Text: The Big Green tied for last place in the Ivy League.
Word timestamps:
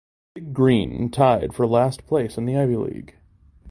The 0.33 0.41
Big 0.41 0.53
Green 0.55 1.11
tied 1.11 1.53
for 1.53 1.67
last 1.67 2.07
place 2.07 2.35
in 2.35 2.45
the 2.45 2.57
Ivy 2.57 2.75
League. 2.75 3.17